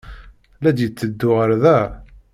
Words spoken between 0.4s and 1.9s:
La d-yetteddu ɣer da?